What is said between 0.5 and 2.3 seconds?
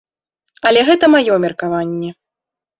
Але гэта маё меркаванне.